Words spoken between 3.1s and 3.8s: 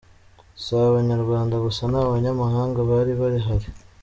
bari bahari.